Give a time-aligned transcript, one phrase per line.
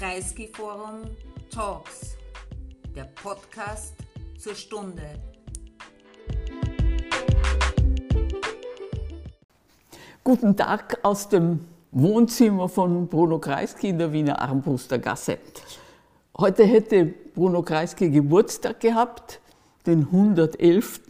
[0.00, 1.02] Kreisky Forum
[1.50, 2.16] Talks,
[2.96, 3.92] der Podcast
[4.38, 5.02] zur Stunde.
[10.24, 15.36] Guten Tag aus dem Wohnzimmer von Bruno Kreisky in der Wiener Armbrustergasse.
[16.38, 17.04] Heute hätte
[17.34, 19.38] Bruno Kreisky Geburtstag gehabt,
[19.84, 21.02] den 111.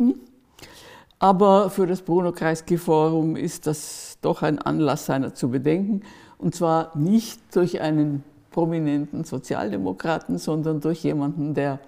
[1.20, 6.02] Aber für das Bruno Kreisky Forum ist das doch ein Anlass seiner zu bedenken.
[6.38, 11.80] Und zwar nicht durch einen prominenten Sozialdemokraten, sondern durch jemanden, der,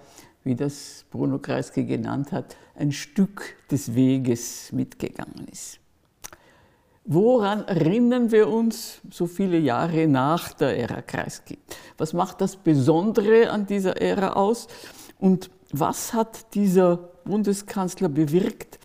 [0.43, 5.79] wie das Bruno Kreisky genannt hat, ein Stück des Weges mitgegangen ist.
[7.05, 11.57] Woran erinnern wir uns so viele Jahre nach der Ära Kreisky?
[11.97, 14.67] Was macht das Besondere an dieser Ära aus?
[15.19, 18.79] Und was hat dieser Bundeskanzler bewirkt?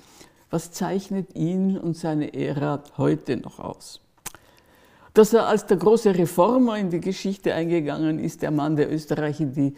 [0.51, 4.01] Was zeichnet ihn und seine Ära heute noch aus?
[5.15, 9.41] Dass er als der große Reformer in die Geschichte eingegangen ist, der Mann, der Österreich
[9.41, 9.75] in die,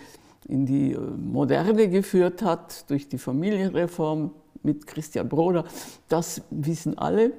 [0.49, 5.65] in die äh, Moderne geführt hat, durch die Familienreform mit Christian Broder,
[6.09, 7.33] das wissen alle.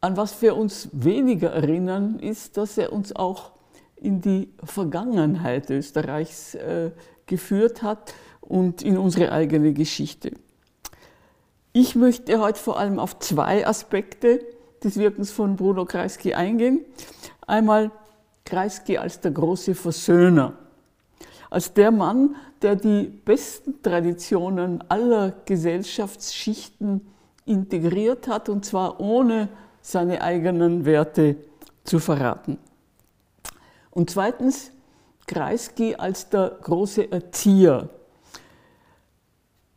[0.00, 3.52] An was wir uns weniger erinnern, ist, dass er uns auch
[3.96, 6.90] in die Vergangenheit Österreichs äh,
[7.26, 10.32] geführt hat und in unsere eigene Geschichte.
[11.72, 14.40] Ich möchte heute vor allem auf zwei Aspekte
[14.82, 16.84] des Wirkens von Bruno Kreisky eingehen.
[17.46, 17.90] Einmal
[18.44, 20.54] Kreisky als der große Versöhner,
[21.50, 27.06] als der Mann, der die besten Traditionen aller Gesellschaftsschichten
[27.46, 29.48] integriert hat, und zwar ohne
[29.82, 31.36] seine eigenen Werte
[31.84, 32.58] zu verraten.
[33.90, 34.72] Und zweitens
[35.26, 37.88] Kreisky als der große Erzieher.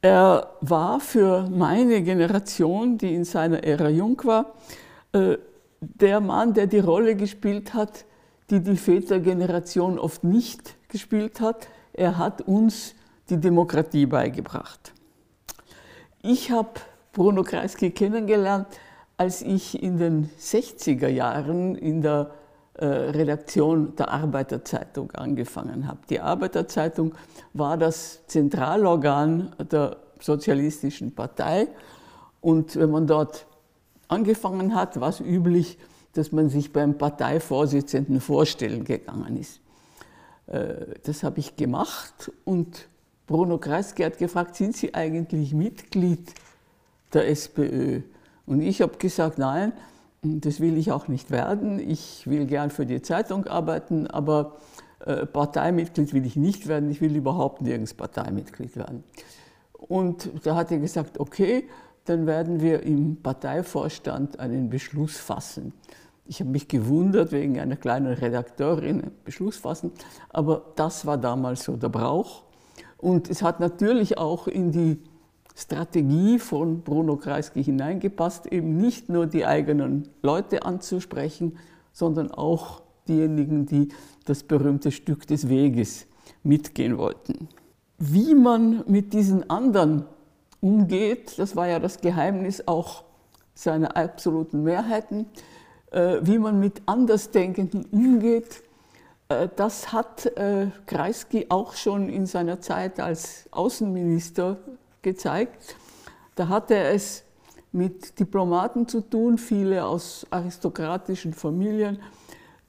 [0.01, 4.53] Er war für meine Generation, die in seiner Ära jung war,
[5.13, 8.05] der Mann, der die Rolle gespielt hat,
[8.49, 11.67] die die Vätergeneration oft nicht gespielt hat.
[11.93, 12.95] Er hat uns
[13.29, 14.93] die Demokratie beigebracht.
[16.21, 16.71] Ich habe
[17.13, 18.67] Bruno Kreisky kennengelernt
[19.17, 22.31] als ich in den 60er Jahren in der
[22.73, 25.99] äh, Redaktion der Arbeiterzeitung angefangen habe.
[26.09, 27.13] Die Arbeiterzeitung
[27.53, 31.67] war das Zentralorgan der Sozialistischen Partei
[32.41, 33.45] und wenn man dort
[34.13, 35.77] angefangen hat, war es üblich,
[36.13, 39.59] dass man sich beim Parteivorsitzenden vorstellen gegangen ist.
[40.47, 42.87] Äh, das habe ich gemacht und
[43.27, 46.33] Bruno Kreisky hat gefragt, sind Sie eigentlich Mitglied
[47.13, 48.01] der SPÖ?
[48.45, 49.73] Und ich habe gesagt, nein,
[50.21, 51.79] das will ich auch nicht werden.
[51.79, 54.57] Ich will gern für die Zeitung arbeiten, aber
[55.05, 56.89] äh, Parteimitglied will ich nicht werden.
[56.89, 59.03] Ich will überhaupt nirgends Parteimitglied werden.
[59.73, 61.67] Und da hat er gesagt, okay,
[62.05, 65.73] dann werden wir im Parteivorstand einen Beschluss fassen.
[66.25, 69.91] Ich habe mich gewundert wegen einer kleinen Redakteurin, Beschluss fassen,
[70.29, 72.43] aber das war damals so der Brauch.
[72.97, 74.97] Und es hat natürlich auch in die
[75.55, 81.57] Strategie von Bruno Kreisky hineingepasst, eben nicht nur die eigenen Leute anzusprechen,
[81.91, 83.89] sondern auch diejenigen, die
[84.25, 86.07] das berühmte Stück des Weges
[86.43, 87.49] mitgehen wollten.
[87.99, 90.05] Wie man mit diesen anderen
[90.63, 93.03] umgeht, das war ja das Geheimnis auch
[93.53, 95.27] seiner absoluten Mehrheiten,
[95.91, 98.63] äh, wie man mit Andersdenkenden umgeht,
[99.27, 104.57] äh, das hat äh, Kreisky auch schon in seiner Zeit als Außenminister
[105.01, 105.75] gezeigt.
[106.35, 107.23] Da hatte er es
[107.73, 111.99] mit Diplomaten zu tun, viele aus aristokratischen Familien,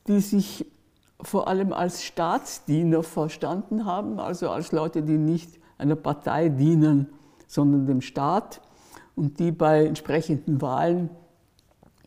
[0.08, 0.66] die sich
[1.20, 7.08] vor allem als Staatsdiener verstanden haben, also als Leute, die nicht einer Partei dienen,
[7.46, 8.60] sondern dem Staat
[9.16, 11.10] und die bei entsprechenden Wahlen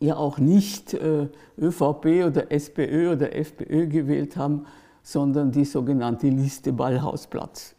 [0.00, 1.28] ja auch nicht äh,
[1.58, 4.66] ÖVP oder SPÖ oder FPÖ gewählt haben,
[5.02, 7.74] sondern die sogenannte Liste Ballhausplatz.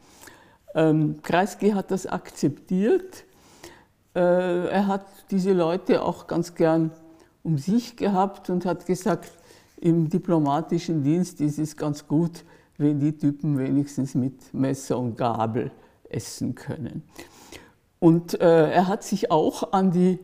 [0.75, 3.23] Ähm, Kreisky hat das akzeptiert.
[4.15, 6.91] Äh, er hat diese Leute auch ganz gern
[7.43, 9.31] um sich gehabt und hat gesagt,
[9.79, 12.43] im diplomatischen Dienst ist es ganz gut,
[12.77, 15.71] wenn die Typen wenigstens mit Messer und Gabel
[16.09, 17.03] essen können.
[17.99, 20.19] Und äh, er hat sich auch an die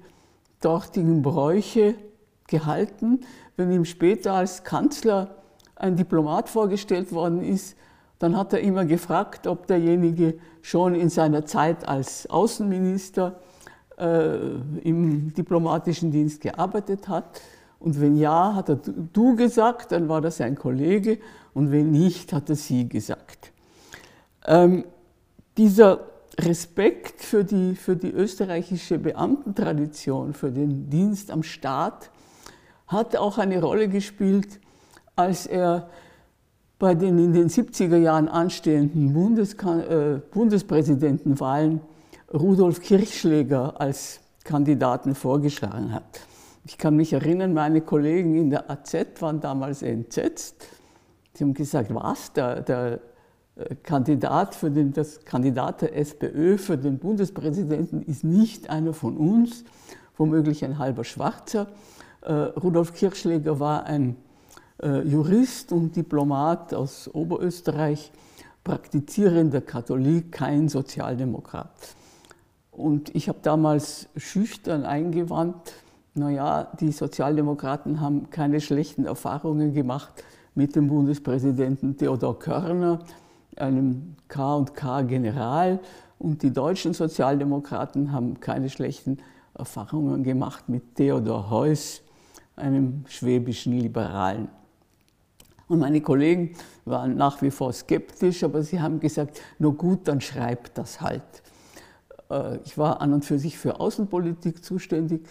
[0.62, 1.96] dortigen Bräuche
[2.48, 3.22] gehalten.
[3.58, 5.36] Wenn ihm später als Kanzler
[5.76, 7.76] ein Diplomat vorgestellt worden ist,
[8.20, 13.40] dann hat er immer gefragt, ob derjenige schon in seiner Zeit als Außenminister
[13.98, 14.38] äh,
[14.84, 17.42] im diplomatischen Dienst gearbeitet hat.
[17.80, 18.80] Und wenn ja, hat er
[19.14, 21.20] du gesagt, dann war das ein Kollege.
[21.54, 23.52] Und wenn nicht, hat er sie gesagt.
[24.48, 24.86] Ähm,
[25.58, 26.00] dieser
[26.40, 32.12] Respekt für die, für die österreichische Beamtentradition, für den Dienst am Staat,
[32.88, 34.60] hat auch eine Rolle gespielt,
[35.16, 35.90] als er
[36.78, 41.80] bei den in den 70er Jahren anstehenden Bundeskan äh, Bundespräsidentenwahlen
[42.34, 46.20] Rudolf Kirchschläger als Kandidaten vorgeschlagen hat.
[46.66, 50.68] Ich kann mich erinnern, meine Kollegen in der AZ waren damals entsetzt.
[51.34, 53.00] Sie haben gesagt, was, der, der
[53.84, 59.64] Kandidat für den, das Kandidat der SPÖ für den Bundespräsidenten ist nicht einer von uns,
[60.18, 61.68] womöglich ein halber Schwarzer.
[62.22, 64.18] Äh, Rudolf Kirchschläger war ein
[64.84, 68.12] äh, Jurist und Diplomat aus Oberösterreich,
[68.64, 71.96] praktizierender Katholik, kein Sozialdemokrat.
[72.72, 75.74] Und ich habe damals schüchtern eingewandt,
[76.14, 80.24] naja, die Sozialdemokraten haben keine schlechten Erfahrungen gemacht
[80.56, 83.00] mit dem Bundespräsidenten Theodor Körner,
[83.60, 85.80] einem K&K-General.
[86.20, 89.18] Und die deutschen Sozialdemokraten haben keine schlechten
[89.54, 92.02] Erfahrungen gemacht mit Theodor Heuss,
[92.56, 94.48] einem schwäbischen Liberalen.
[95.68, 96.56] Und meine Kollegen
[96.86, 101.24] waren nach wie vor skeptisch, aber sie haben gesagt, nur gut, dann schreibt das halt.
[102.30, 105.28] Äh, ich war an und für sich für Außenpolitik zuständig,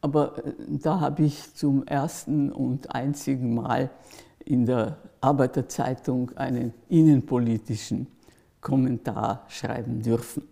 [0.00, 3.90] aber äh, da habe ich zum ersten und einzigen Mal
[4.44, 8.06] in der Arbeiterzeitung einen innenpolitischen
[8.60, 10.42] Kommentar schreiben dürfen.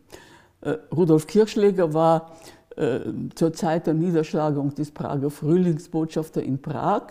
[0.61, 2.33] Äh, Rudolf Kirschläger war
[3.35, 7.05] zur Zeit der Niederschlagung des Prager Frühlingsbotschafter in Prag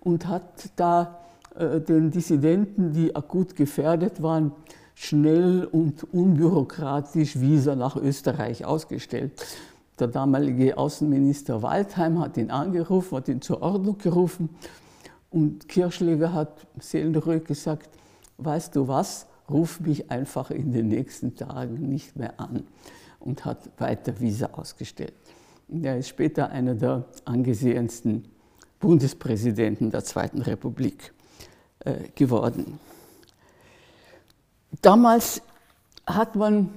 [0.00, 1.18] und hat da
[1.58, 4.52] den Dissidenten, die akut gefährdet waren,
[4.94, 9.32] schnell und unbürokratisch Visa nach Österreich ausgestellt.
[9.98, 14.50] Der damalige Außenminister Waldheim hat ihn angerufen, hat ihn zur Ordnung gerufen
[15.32, 17.88] und Kirschläger hat seelenruhig gesagt,
[18.38, 22.64] weißt du was, ruf mich einfach in den nächsten Tagen nicht mehr an
[23.20, 25.14] und hat weiter Visa ausgestellt.
[25.82, 28.28] Er ist später einer der angesehensten
[28.78, 31.14] Bundespräsidenten der Zweiten Republik
[31.80, 32.78] äh, geworden.
[34.82, 35.40] Damals
[36.06, 36.70] hat man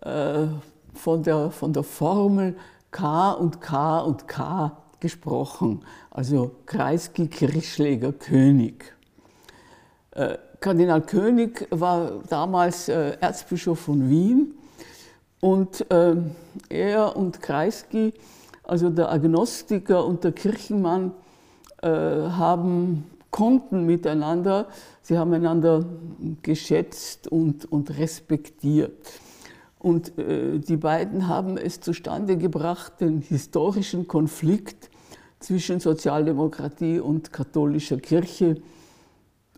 [0.00, 0.46] äh,
[0.94, 2.56] von, der, von der Formel
[2.90, 5.80] K und K und K gesprochen,
[6.10, 8.94] also Kreisky, Kirchschläger, König.
[10.12, 14.54] Äh, Kardinal König war damals äh, Erzbischof von Wien
[15.40, 16.16] und äh,
[16.68, 18.12] er und Kreisky,
[18.64, 21.12] also der Agnostiker und der Kirchenmann,
[21.80, 24.66] äh, haben konnten miteinander,
[25.02, 25.84] sie haben einander
[26.42, 29.12] geschätzt und, und respektiert.
[29.78, 34.87] Und die beiden haben es zustande gebracht, den historischen Konflikt
[35.38, 38.56] zwischen Sozialdemokratie und katholischer Kirche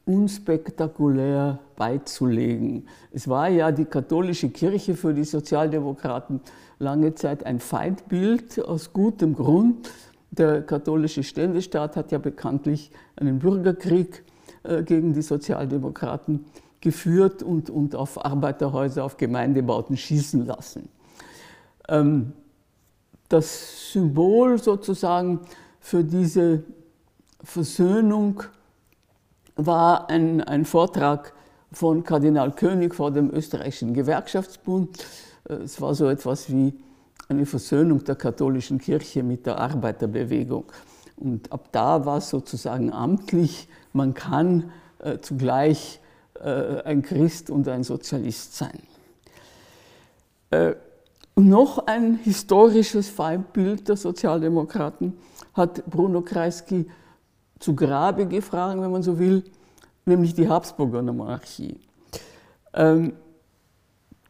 [0.05, 2.87] unspektakulär beizulegen.
[3.13, 6.41] Es war ja die katholische Kirche für die Sozialdemokraten
[6.79, 9.91] lange Zeit ein Feindbild aus gutem Grund.
[10.31, 14.25] Der katholische Ständestaat hat ja bekanntlich einen Bürgerkrieg
[14.63, 16.45] äh, gegen die Sozialdemokraten
[16.81, 20.89] geführt und, und auf Arbeiterhäuser, auf Gemeindebauten schießen lassen.
[21.89, 22.33] Ähm,
[23.29, 25.41] das Symbol sozusagen
[25.81, 26.63] für diese
[27.43, 28.43] Versöhnung
[29.57, 31.33] war ein, ein Vortrag
[31.73, 34.99] von Kardinal König vor dem österreichischen Gewerkschaftsbund.
[35.49, 36.75] Äh, es war so etwas wie
[37.29, 40.65] eine Versöhnung der katholischen Kirche mit der Arbeiterbewegung.
[41.17, 46.01] Und ab da war es sozusagen amtlich, man kann äh, zugleich
[46.35, 48.81] äh, ein Christ und ein Sozialist sein.
[50.51, 50.75] Äh,
[51.41, 55.15] noch ein historisches Feindbild der Sozialdemokraten
[55.55, 56.87] hat Bruno Kreisky
[57.59, 59.45] zu Grabe gefragt, wenn man so will,
[60.07, 61.79] nämlich die Habsburger Monarchie.
[62.73, 63.13] Ähm,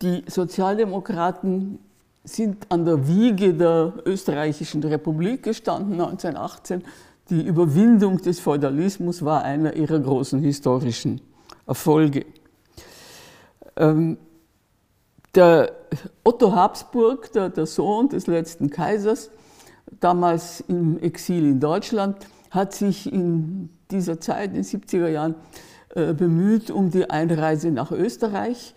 [0.02, 1.78] die Sozialdemokraten
[2.24, 6.82] sind an der Wiege der österreichischen Republik gestanden 1918.
[7.28, 11.20] Die Überwindung des Feudalismus war einer ihrer großen historischen
[11.66, 12.26] Erfolge.
[13.76, 14.18] Ähm,
[15.34, 15.72] der
[16.24, 19.30] Otto Habsburg, der, der, Sohn des letzten Kaisers,
[20.00, 22.16] damals im Exil in Deutschland,
[22.50, 25.34] hat sich in dieser Zeit, in den 70er Jahren,
[25.94, 28.74] äh, bemüht um die Einreise nach Österreich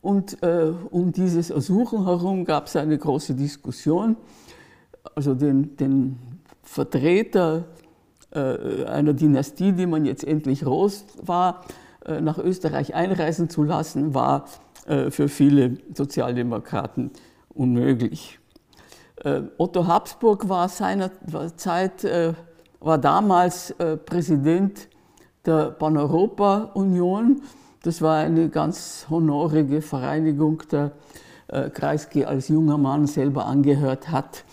[0.00, 4.16] und äh, um dieses Ersuchen herum gab es eine große Diskussion.
[5.14, 6.18] Also den, den
[6.62, 7.64] Vertreter
[8.30, 11.64] äh, einer Dynastie, die man jetzt endlich los war,
[12.04, 14.46] äh, nach Österreich einreisen zu lassen, war
[14.86, 17.10] für viele Sozialdemokraten
[17.48, 18.38] unmöglich.
[19.16, 22.34] Äh, Otto Habsburg war seinerzeit, äh,
[22.80, 23.74] war damals
[24.04, 24.88] Präsident
[25.46, 27.40] der Pan-Europa-Union
[27.84, 30.92] das war eine ganz honorige Vereinigung, der
[31.48, 34.44] äh, Kreisky als junger Mann selber angehört hat.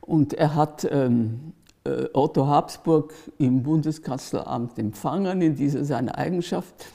[0.00, 1.52] Und er hat ähm,
[1.82, 6.86] äh, Otto Habsburg im Bundeskanzleramt empfangen, in dieser seiner Eigenschaft.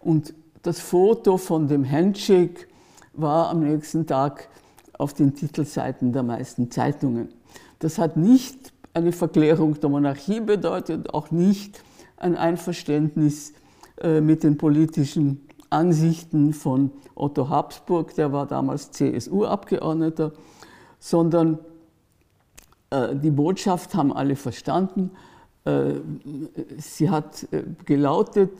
[0.00, 2.66] Und das Foto von dem Handshake
[3.12, 4.48] war am nächsten Tag
[4.98, 7.28] auf den Titelseiten der meisten Zeitungen.
[7.78, 11.82] Das hat nicht eine Verklärung der Monarchie bedeutet, auch nicht
[12.16, 13.52] ein Einverständnis
[14.00, 20.32] äh, mit den politischen Ansichten von Otto Habsburg, der war damals CSU-Abgeordneter,
[20.98, 21.58] sondern
[22.90, 25.10] äh, die Botschaft haben alle verstanden.
[25.64, 25.94] Äh,
[26.78, 27.46] sie hat
[27.84, 28.50] gelautet,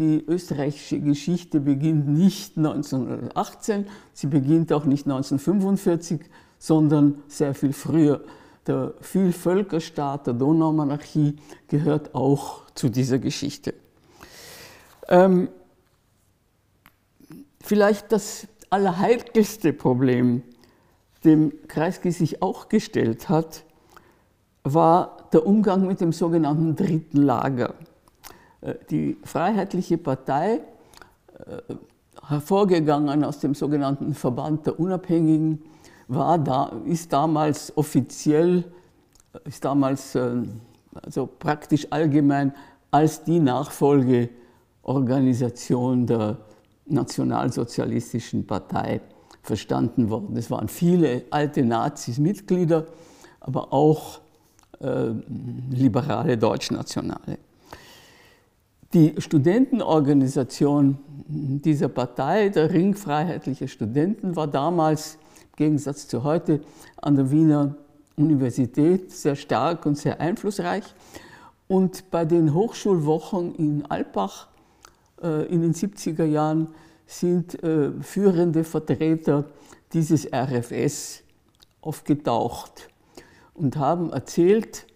[0.00, 6.22] die österreichische Geschichte beginnt nicht 1918, sie beginnt auch nicht 1945,
[6.58, 8.22] sondern sehr viel früher.
[8.66, 11.36] Der Vielvölkerstaat der Donaumonarchie
[11.68, 13.74] gehört auch zu dieser Geschichte.
[15.08, 15.48] Ähm,
[17.60, 20.42] vielleicht das allerheikelste Problem,
[21.24, 23.64] dem Kreisky sich auch gestellt hat,
[24.62, 27.74] war der Umgang mit dem sogenannten dritten Lager.
[28.60, 30.60] Äh, die Freiheitliche Partei,
[31.46, 31.74] äh,
[32.26, 35.62] hervorgegangen aus dem sogenannten Verband der Unabhängigen,
[36.08, 38.64] war da, ist damals offiziell,
[39.44, 40.60] ist damals ähm,
[40.92, 42.52] also praktisch allgemein
[42.90, 46.38] als die Nachfolgeorganisation der
[46.86, 49.00] Nationalsozialistischen Partei
[49.42, 50.36] verstanden worden.
[50.36, 52.86] Es waren viele alte Nazis Mitglieder,
[53.38, 54.20] aber auch
[54.80, 55.12] äh,
[55.70, 57.38] liberale Deutschnationale.
[58.92, 65.14] Die Studentenorganisation dieser Partei, der Ring Freiheitlicher Studenten, war damals
[65.52, 66.60] im Gegensatz zu heute
[67.00, 67.76] an der Wiener
[68.16, 70.82] Universität sehr stark und sehr einflussreich.
[71.68, 74.48] Und bei den Hochschulwochen in Alpbach
[75.22, 76.74] äh, in den 70er Jahren
[77.06, 79.44] sind äh, führende Vertreter
[79.92, 81.22] dieses RFS
[81.80, 82.88] aufgetaucht
[83.54, 84.89] und haben erzählt, äh,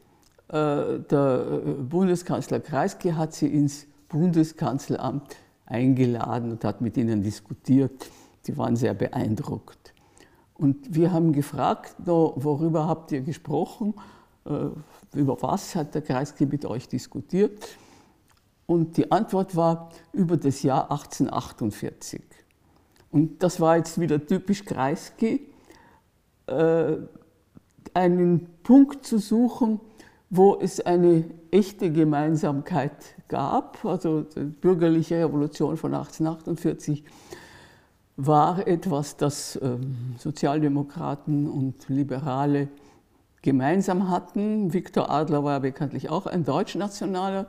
[0.55, 8.09] der Bundeskanzler Kreisky hat sie ins Bundeskanzleramt eingeladen und hat mit ihnen diskutiert.
[8.43, 9.95] Sie waren sehr beeindruckt.
[10.55, 13.95] Und wir haben gefragt, worüber habt ihr gesprochen?
[14.45, 14.69] Äh,
[15.15, 17.67] über was hat der Kreisky mit euch diskutiert?
[18.67, 22.23] Und die Antwort war über das Jahr 1848.
[23.11, 25.49] Und das war jetzt wieder typisch Kreisky,
[26.47, 26.97] äh,
[27.93, 29.81] einen Punkt zu suchen,
[30.37, 32.93] wo es eine echte Gemeinsamkeit
[33.29, 33.85] gab.
[33.85, 37.05] Also die bürgerliche Revolution von 1848
[38.17, 42.69] war etwas, das ähm, Sozialdemokraten und Liberale
[43.43, 44.73] gemeinsam hatten.
[44.73, 47.47] Viktor Adler war ja bekanntlich auch ein Deutschnationaler.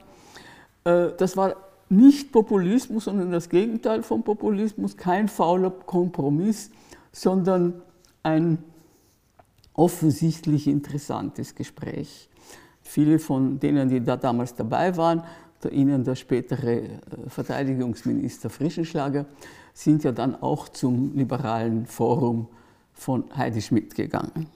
[0.83, 1.55] Äh, das war
[1.89, 6.69] nicht Populismus, sondern das Gegenteil von Populismus, kein fauler Kompromiss,
[7.11, 7.81] sondern
[8.21, 8.59] ein
[9.73, 12.29] offensichtlich interessantes Gespräch.
[12.87, 15.23] Viele von denen, die da damals dabei waren,
[15.63, 16.89] der Ihnen der spätere äh,
[17.27, 19.25] Verteidigungsminister Frischenschlager,
[19.73, 22.47] sind ja dann auch zum liberalen Forum
[22.93, 24.47] von Heidi Schmidt gegangen.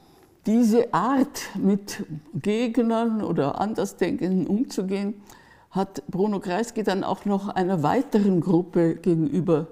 [0.46, 5.16] Diese Art, mit Gegnern oder Andersdenkenden umzugehen,
[5.72, 9.68] hat Bruno Kreisky dann auch noch einer weiteren Gruppe gegenüber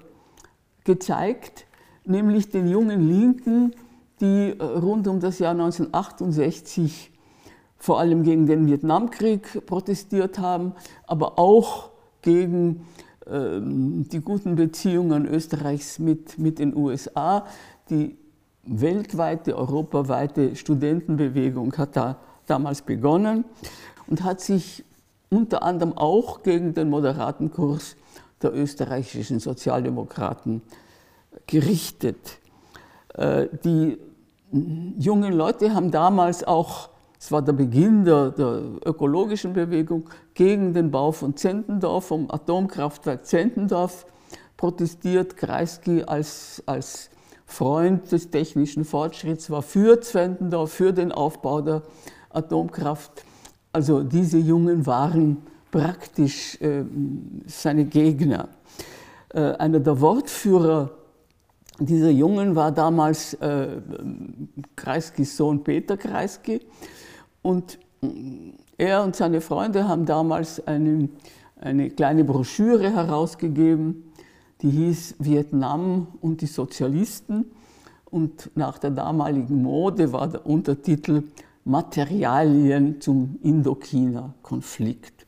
[0.84, 1.66] gezeigt,
[2.06, 3.76] nämlich den jungen Linken,
[4.20, 7.12] die äh, rund um das Jahr 1968
[7.78, 10.74] vor allem gegen den Vietnamkrieg protestiert haben,
[11.06, 11.90] aber auch
[12.22, 12.86] gegen
[13.30, 17.46] ähm, die guten Beziehungen Österreichs mit, mit den USA.
[17.90, 18.18] Die
[18.64, 23.46] weltweite, europaweite Studentenbewegung hat da damals begonnen
[24.08, 24.84] und hat sich
[25.30, 27.96] unter anderem auch gegen den moderaten Kurs
[28.42, 30.62] der österreichischen Sozialdemokraten
[31.48, 32.40] gerichtet.
[33.14, 33.98] Äh, die
[34.52, 40.92] jungen Leute haben damals auch es war der Beginn der, der, ökologischen Bewegung gegen den
[40.92, 44.06] Bau von Zentendorf, vom Atomkraftwerk Zentendorf
[44.56, 45.36] protestiert.
[45.36, 47.10] Kreisky als, als
[47.46, 51.82] Freund des technischen Fortschritts war für Zentendorf, für den Aufbau der
[52.30, 53.24] Atomkraft.
[53.74, 55.38] Also diese Jungen waren
[55.72, 56.84] praktisch äh,
[57.48, 58.50] seine Gegner.
[59.34, 60.92] Äh, einer der Wortführer
[61.80, 63.82] dieser Jungen war damals äh,
[64.76, 66.62] Kreiskys Sohn Peter Kreisky.
[67.48, 67.80] Und
[68.78, 71.08] er und seine Freunde haben damals eine,
[71.62, 74.12] eine kleine Broschüre herausgegeben,
[74.62, 77.46] die hieß Vietnam und die Sozialisten.
[78.04, 81.24] Und nach der damaligen Mode war der Untertitel
[81.64, 85.26] Materialien zum Indochina-Konflikt.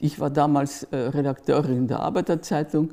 [0.00, 2.88] Ich war damals äh, Redakteurin der Arbeiterzeitung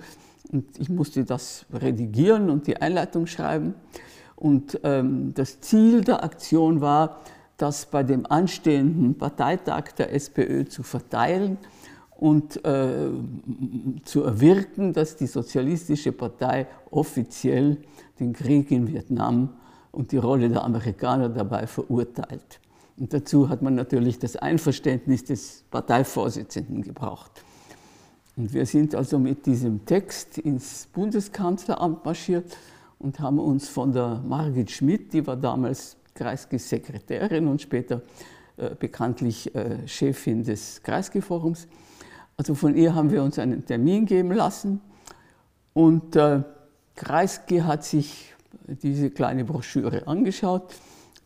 [0.52, 3.76] und ich musste das redigieren und die Einleitung schreiben.
[4.36, 7.22] Und ähm, das Ziel der Aktion war,
[7.58, 11.58] das bei dem anstehenden Parteitag der SPÖ zu verteilen
[12.18, 13.10] und äh,
[14.04, 17.78] zu erwirken, dass die Sozialistische Partei offiziell
[18.20, 19.50] den Krieg in Vietnam
[19.92, 22.60] und die Rolle der Amerikaner dabei verurteilt.
[22.98, 27.32] Und dazu hat man natürlich das Einverständnis des Parteivorsitzenden gebraucht.
[28.38, 32.58] Und wir sind also mit diesem Text ins Bundeskanzleramt marschiert
[33.00, 38.02] und haben uns von der Margit Schmidt, die war damals Kreisky-Sekretärin und später
[38.58, 41.68] äh, bekanntlich äh, Chefin des Kreisky-Forums,
[42.38, 44.82] also von ihr haben wir uns einen Termin geben lassen
[45.74, 46.42] und äh,
[46.96, 48.34] Kreisky hat sich
[48.68, 50.74] diese kleine Broschüre angeschaut,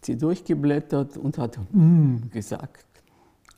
[0.01, 2.85] sie durchgeblättert und hat mm gesagt.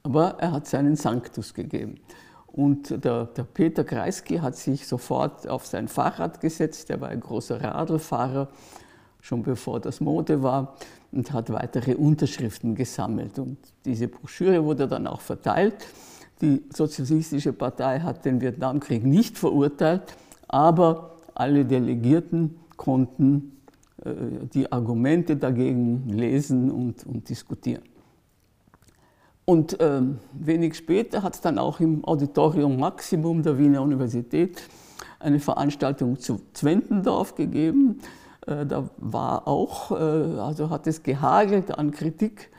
[0.04, 2.00] Aber er hat seinen Sanctus gegeben.
[2.48, 7.22] Und der, der, Peter Kreisky hat sich sofort auf sein Fahrrad gesetzt, er war ein
[7.22, 8.50] großer Radlfahrer,
[9.22, 10.76] schon bevor das Mode war,
[11.12, 13.40] und hat weitere Unterschriften gesammelt.
[13.40, 15.76] Und diese Broschüre wurde dann auch verteilt.
[16.42, 20.16] Die Sozialistische Partei hat den Vietnamkrieg nicht verurteilt,
[20.48, 23.58] aber alle Delegierten konnten
[24.04, 24.12] äh,
[24.54, 27.84] die Argumente dagegen lesen und, und diskutieren.
[29.46, 30.02] Und äh,
[30.34, 34.62] wenig später hat es dann auch im Auditorium Maximum der Wiener Universität
[35.20, 38.00] eine Veranstaltung zu Zwentendorf gegeben.
[38.48, 42.52] Äh, da war auch, äh, also hat es gehagelt an Kritik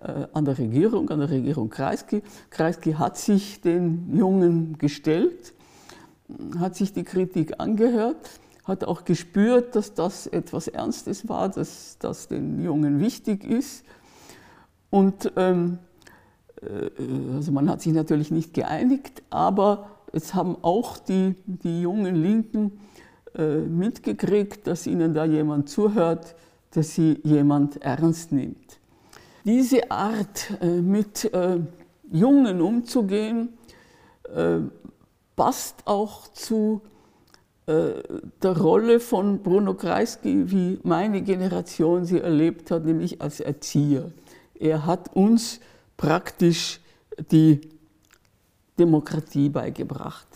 [0.00, 2.22] äh, an der Regierung, an der Regierung Kreisky.
[2.48, 5.52] Kreisky hat sich den Jungen gestellt,
[6.58, 12.28] hat sich die Kritik angehört, hat auch gespürt, dass das etwas Ernstes war, dass das
[12.28, 13.84] den Jungen wichtig ist.
[14.88, 15.78] Und ähm,
[16.62, 22.16] äh, also man hat sich natürlich nicht geeinigt, aber es haben auch die, die jungen
[22.16, 22.80] Linken
[23.38, 26.34] mitgekriegt, dass ihnen da jemand zuhört,
[26.72, 28.78] dass sie jemand ernst nimmt.
[29.44, 31.60] Diese Art, äh, mit äh,
[32.10, 33.50] Jungen umzugehen,
[35.34, 36.82] passt auch zu
[37.66, 44.12] der Rolle von Bruno Kreisky, wie meine Generation sie erlebt hat, nämlich als Erzieher.
[44.54, 45.58] Er hat uns
[45.96, 46.80] praktisch
[47.32, 47.60] die
[48.78, 50.28] Demokratie beigebracht.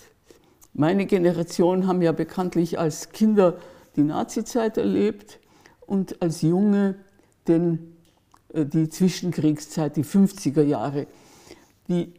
[0.74, 3.58] Meine Generation haben ja bekanntlich als Kinder
[3.94, 5.38] die Nazizeit erlebt
[5.87, 6.96] und als Junge
[7.46, 7.94] den
[8.52, 11.06] äh, die Zwischenkriegszeit, die 50er Jahre,
[11.88, 12.12] die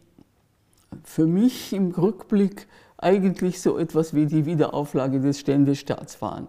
[1.04, 2.66] für mich im Rückblick
[2.98, 6.48] eigentlich so etwas wie die Wiederauflage des Ständestaats waren.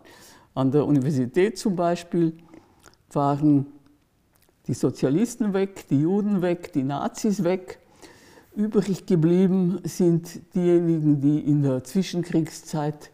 [0.54, 2.38] An der Universität zum Beispiel
[3.12, 3.68] waren
[4.68, 7.80] die Sozialisten weg, die Juden weg, die Nazis weg.
[8.58, 13.12] Übrig geblieben sind diejenigen, die in der Zwischenkriegszeit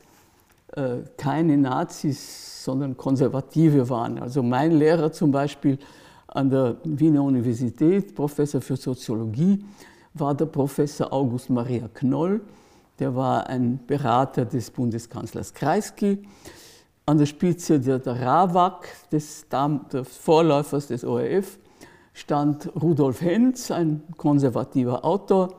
[0.71, 4.19] äh, keine Nazis, sondern Konservative waren.
[4.19, 5.79] Also mein Lehrer zum Beispiel
[6.27, 9.65] an der Wiener Universität, Professor für Soziologie,
[10.13, 12.39] war der Professor August Maria Knoll.
[12.97, 16.19] Der war ein Berater des Bundeskanzlers Kreisky.
[17.05, 19.45] An der Spitze der, der RAWAG, des,
[19.91, 21.59] des Vorläufers des ORF,
[22.13, 25.55] stand Rudolf Henz, ein konservativer Autor.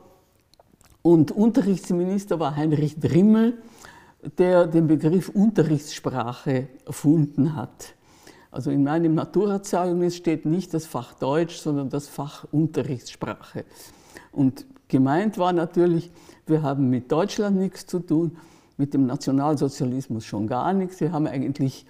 [1.01, 3.57] Und Unterrichtsminister war Heinrich Drimmel,
[4.37, 7.93] der den Begriff Unterrichtssprache erfunden hat.
[8.49, 13.65] Also in meinem Maturazeugnis steht nicht das Fach Deutsch, sondern das Fach Unterrichtssprache.
[14.31, 16.09] Und gemeint war natürlich,
[16.47, 18.37] wir haben mit Deutschland nichts zu tun,
[18.77, 20.99] mit dem Nationalsozialismus schon gar nichts.
[21.01, 21.85] Wir haben eigentlich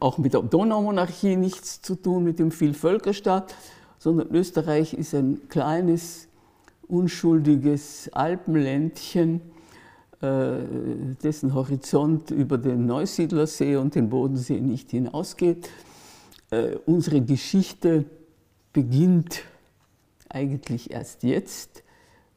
[0.00, 3.54] auch mit der Donaumonarchie nichts zu tun, mit dem Vielvölkerstaat,
[3.98, 6.28] sondern Österreich ist ein kleines,
[6.88, 9.40] unschuldiges Alpenländchen,
[10.22, 10.60] äh,
[11.22, 15.68] dessen Horizont über den Neusiedlersee und den Bodensee nicht hinausgeht.
[16.50, 18.06] Äh, unsere Geschichte
[18.72, 19.42] beginnt
[20.28, 21.82] eigentlich erst jetzt.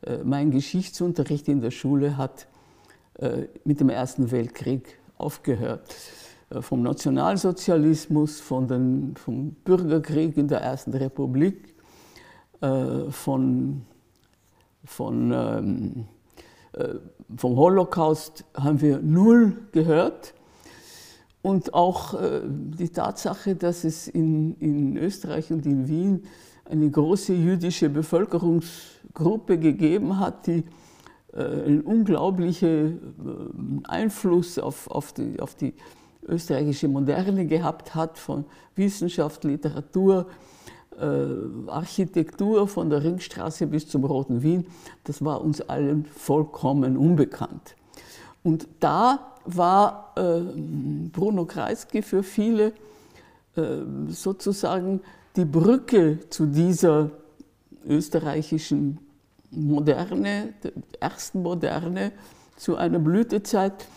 [0.02, 2.48] Äh, mein Geschichtsunterricht in der Schule hat
[3.66, 5.94] mit dem Ersten Weltkrieg aufgehört.
[6.62, 11.76] Vom Nationalsozialismus, von den, vom Bürgerkrieg in der Ersten Republik,
[12.60, 13.86] von,
[14.84, 16.06] von ähm,
[16.74, 16.96] äh,
[17.36, 20.34] vom Holocaust haben wir null gehört.
[21.42, 26.24] Und auch äh, die Tatsache, dass es in, in Österreich und in Wien
[26.66, 30.64] eine große jüdische Bevölkerungsgruppe gegeben hat, die
[31.34, 35.74] äh, einen unglaublichen Einfluss auf, auf, die, auf die
[36.30, 40.28] österreichische Moderne gehabt hat, von Wissenschaft, Literatur,
[41.00, 44.66] äh, Architektur von der Ringstraße bis zum Roten Wien,
[45.04, 47.76] das war uns allen vollkommen unbekannt.
[48.44, 50.42] Und da war äh,
[51.12, 52.74] Bruno Kreisky für viele
[53.56, 53.62] äh,
[54.08, 55.02] sozusagen
[55.36, 57.12] die Brücke zu dieser
[57.88, 59.00] österreichischen
[59.52, 62.12] Moderne, der ersten Moderne,
[62.58, 63.88] zu einer Blütezeit.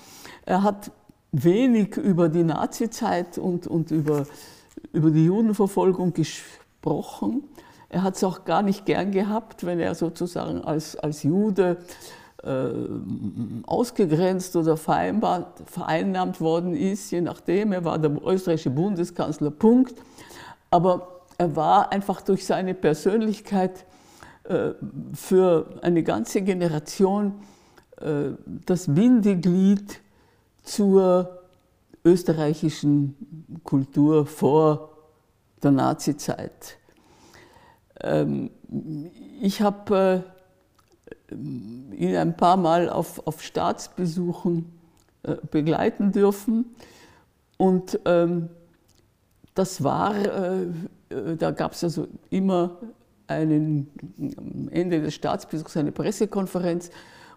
[0.46, 0.90] Er hat
[1.32, 4.26] wenig über die Nazizeit und, und über,
[4.92, 7.44] über die Judenverfolgung gesprochen.
[7.88, 11.78] Er hat es auch gar nicht gern gehabt, wenn er sozusagen als, als Jude
[12.42, 12.70] äh,
[13.66, 17.72] ausgegrenzt oder vereinnahmt worden ist, je nachdem.
[17.72, 19.94] Er war der österreichische Bundeskanzler, Punkt.
[20.70, 23.86] Aber er war einfach durch seine Persönlichkeit
[24.44, 24.70] äh,
[25.14, 27.34] für eine ganze Generation
[28.00, 28.30] äh,
[28.66, 30.00] das Bindeglied
[30.62, 31.42] zur
[32.04, 34.90] österreichischen Kultur vor
[35.62, 36.78] der Nazizeit.
[38.00, 38.50] Ähm,
[39.40, 40.24] ich habe
[41.30, 44.70] ihn ein paar Mal auf, auf Staatsbesuchen
[45.22, 46.74] äh, begleiten dürfen.
[47.56, 48.48] Und ähm,
[49.54, 50.62] das war, äh,
[51.10, 52.78] äh da gab es also immer
[53.28, 53.88] einen,
[54.36, 56.90] am Ende des Staatsbesuchs eine Pressekonferenz.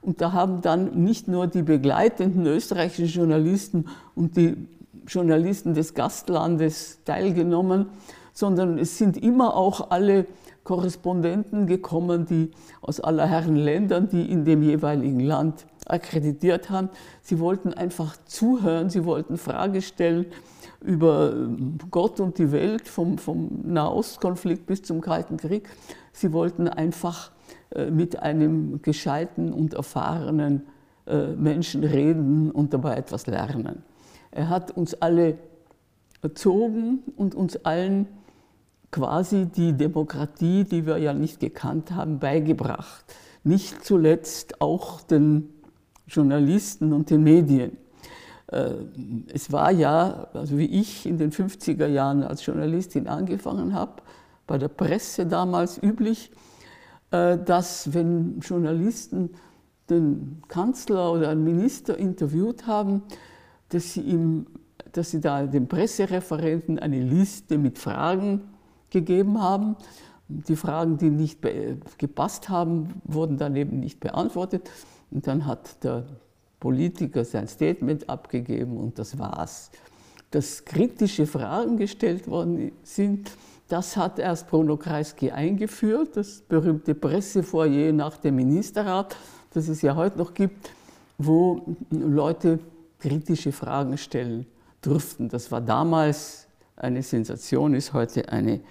[0.05, 4.55] Und da haben dann nicht nur die begleitenden österreichischen Journalisten und die
[5.07, 7.87] Journalisten des Gastlandes teilgenommen,
[8.31, 10.27] sondern es sind immer auch alle
[10.63, 16.89] Korrespondenten gekommen, die aus aller Herren Ländern, die in dem jeweiligen Land akkreditiert haben.
[17.21, 20.27] Sie wollten einfach zuhören, sie wollten Fragen stellen
[20.81, 25.67] über ähm, Gott und die Welt, vom, vom Nahostkonflikt bis zum Kalten Krieg.
[26.13, 27.31] Sie wollten einfach
[27.91, 30.63] mit einem gescheiten und erfahrenen
[31.07, 33.83] äh, Menschen reden und dabei etwas lernen.
[34.31, 35.37] Er hat uns alle
[36.23, 38.07] erzogen und uns allen
[38.89, 43.05] quasi die Demokratie, die wir ja nicht gekannt haben, beigebracht.
[43.43, 45.53] Nicht zuletzt auch den
[46.07, 47.77] Journalisten und den Medien.
[48.47, 48.71] Äh,
[49.31, 54.01] es war ja, also wie ich in den 50er Jahren als Journalistin angefangen habe,
[54.47, 56.54] bei der Presse damals üblich, äh,
[57.37, 59.31] dass wenn Journalisten
[59.89, 63.03] den Kanzler oder einen Minister interviewt haben,
[63.69, 64.47] dass sie, ihm,
[64.91, 68.41] dass sie da dem Pressereferenten eine Liste mit Fragen
[68.89, 69.75] gegeben haben.
[70.27, 71.39] Die Fragen, die nicht
[71.97, 74.71] gepasst haben, wurden dann eben nicht beantwortet.
[75.11, 76.05] Und dann hat der
[76.59, 79.69] Politiker sein Statement abgegeben und das war's.
[80.31, 83.31] Dass kritische Fragen gestellt worden sind,
[83.67, 89.15] das hat erst Bruno Kreisky eingeführt, das berühmte Pressefoyer nach dem Ministerrat,
[89.53, 90.69] das es ja heute noch gibt,
[91.17, 92.59] wo Leute
[92.99, 94.45] kritische Fragen stellen
[94.81, 95.29] durften.
[95.29, 98.61] Das war damals eine Sensation, ist heute eine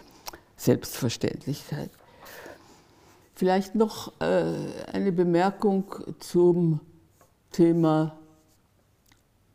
[0.56, 1.90] Selbstverständlichkeit.
[3.34, 4.44] Vielleicht noch äh,
[4.92, 5.84] eine Bemerkung
[6.20, 6.78] zum
[7.50, 8.16] Thema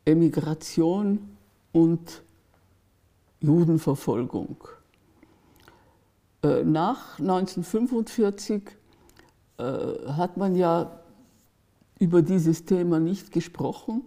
[0.04, 1.36] Emigration
[1.72, 2.22] und
[3.40, 4.56] Judenverfolgung.
[6.42, 8.62] Äh, nach 1945
[9.58, 9.62] äh,
[10.08, 11.00] hat man ja
[11.98, 14.02] über dieses Thema nicht gesprochen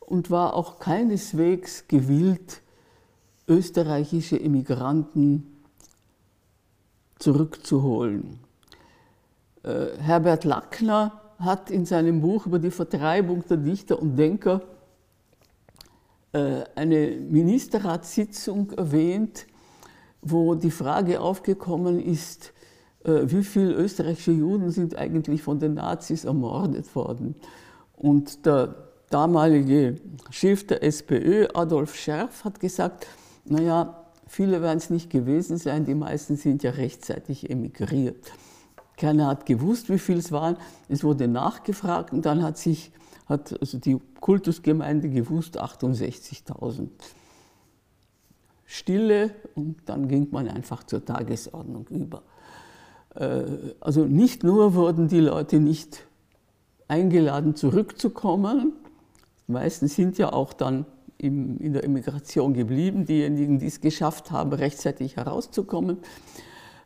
[0.00, 2.60] und war auch keineswegs gewillt,
[3.48, 5.62] österreichische Emigranten
[7.18, 8.40] zurückzuholen.
[9.62, 14.62] Äh, Herbert Lackner hat in seinem Buch über die Vertreibung der Dichter und Denker
[16.32, 19.46] eine Ministerratssitzung erwähnt,
[20.22, 22.52] wo die Frage aufgekommen ist,
[23.04, 27.34] äh, wie viele österreichische Juden sind eigentlich von den Nazis ermordet worden.
[27.96, 28.74] Und der
[29.10, 29.96] damalige
[30.30, 33.06] Chef der SPÖ, Adolf Scherf, hat gesagt,
[33.44, 34.00] naja,
[34.32, 38.30] Viele werden es nicht gewesen sein, die meisten sind ja rechtzeitig emigriert.
[38.96, 40.56] Keiner hat gewusst, wie viel es waren.
[40.88, 42.92] Es wurde nachgefragt und dann hat sich
[43.26, 46.90] hat also die Kultusgemeinde gewusst, 68.000.
[48.70, 52.22] Stille und dann ging man einfach zur Tagesordnung über.
[53.16, 53.42] Äh,
[53.80, 56.06] also nicht nur wurden die Leute nicht
[56.86, 58.74] eingeladen, zurückzukommen,
[59.48, 60.86] die meisten sind ja auch dann
[61.18, 65.98] in der Immigration geblieben, diejenigen, die es geschafft haben, rechtzeitig herauszukommen.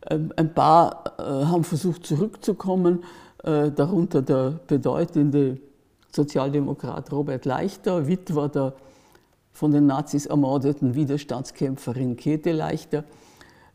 [0.09, 3.05] Ähm, ein paar äh, haben versucht zurückzukommen,
[3.45, 5.59] äh, darunter der bedeutende
[6.11, 8.75] Sozialdemokrat Robert Leichter, Witwer der
[9.55, 13.05] von den Nazis ermordeten Widerstandskämpferin Käthe Leichter.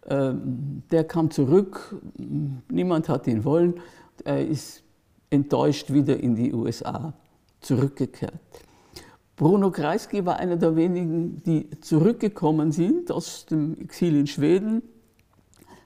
[0.08, 1.96] Ähm, der kam zurück,
[2.70, 3.76] niemand hat ihn wollen,
[4.26, 4.84] er ist
[5.30, 7.14] enttäuscht wieder in die USA
[7.62, 8.34] zurückgekehrt.
[9.38, 14.82] Bruno Kreisky war einer der wenigen, die zurückgekommen sind aus dem Exil in Schweden.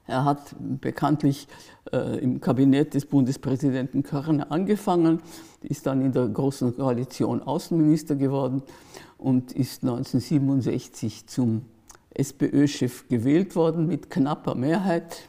[0.07, 1.47] Er hat bekanntlich
[1.91, 5.21] äh, im Kabinett des Bundespräsidenten Körner angefangen,
[5.61, 8.63] ist dann in der Großen Koalition Außenminister geworden
[9.23, 11.63] und ist 1967 zum
[12.13, 15.23] SPÖ-Chef gewählt worden mit knapper Mehrheit.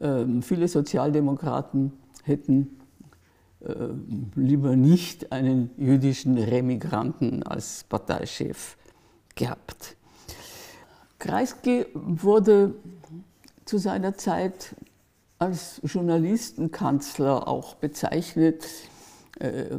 [0.00, 1.92] Ähm, viele Sozialdemokraten
[2.22, 2.80] hätten
[3.60, 3.74] äh,
[4.34, 8.76] lieber nicht einen jüdischen Remigranten als Parteichef
[9.34, 9.96] gehabt.
[11.18, 12.74] Kreisky wurde
[13.64, 14.76] zu seiner Zeit
[15.38, 18.66] als Journalistenkanzler auch bezeichnet.
[19.40, 19.78] Äh,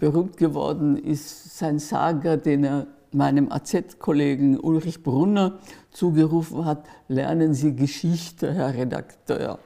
[0.00, 5.58] berühmt geworden ist sein Sager, den er meinem AZ-Kollegen Ulrich Brunner
[5.90, 9.58] zugerufen hat, lernen Sie Geschichte, Herr Redakteur.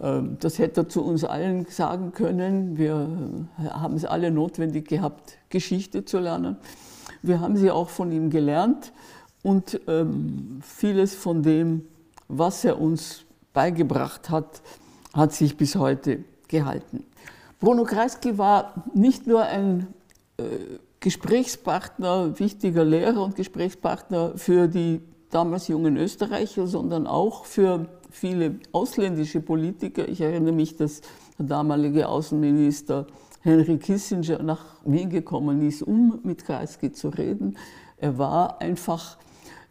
[0.00, 2.76] Ähm, das hätte er zu uns allen sagen können.
[2.76, 3.08] Wir
[3.58, 6.56] haben es alle notwendig gehabt, Geschichte zu lernen.
[7.22, 8.92] Wir haben sie auch von ihm gelernt
[9.42, 11.82] und ähm, vieles von dem,
[12.28, 14.62] was er uns beigebracht hat,
[15.14, 17.04] hat sich bis heute gehalten.
[17.60, 19.88] Bruno Kreisky war nicht nur ein
[20.36, 20.44] äh,
[21.00, 29.40] Gesprächspartner, wichtiger Lehrer und Gesprächspartner für die damals jungen Österreicher, sondern auch für viele ausländische
[29.40, 30.08] Politiker.
[30.08, 31.00] Ich erinnere mich, dass
[31.38, 33.06] der damalige Außenminister
[33.40, 37.56] Henry Kissinger nach Wien gekommen ist, um mit Kreisky zu reden.
[37.96, 39.18] Er war einfach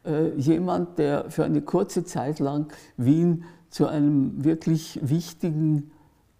[0.05, 5.91] äh, jemand, der für eine kurze Zeit lang Wien zu einem wirklich wichtigen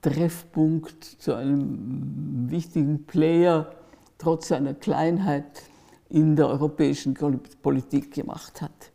[0.07, 3.71] Treffpunkt, zu einem wichtigen Player
[4.17, 5.63] trotz seiner Kleinheit
[6.09, 7.13] in der europäischen
[7.61, 8.91] Politik gemacht hat.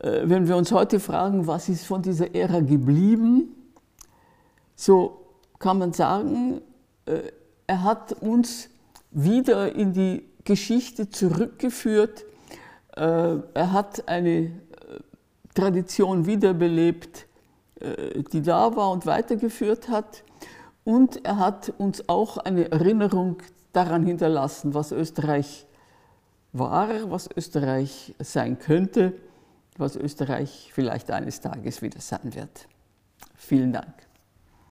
[0.00, 3.56] Äh, wenn wir uns heute fragen, was ist von dieser Ära geblieben,
[4.76, 5.26] so
[5.58, 6.60] kann man sagen,
[7.06, 7.22] äh,
[7.66, 8.68] er hat uns
[9.10, 12.24] wieder in die Geschichte zurückgeführt.
[12.96, 14.52] Äh, er hat eine
[15.54, 17.26] Tradition wiederbelebt,
[18.32, 20.24] die da war und weitergeführt hat.
[20.84, 23.36] Und er hat uns auch eine Erinnerung
[23.72, 25.66] daran hinterlassen, was Österreich
[26.52, 29.14] war, was Österreich sein könnte
[29.76, 32.68] was Österreich vielleicht eines Tages wieder sein wird.
[33.36, 33.94] Vielen Dank.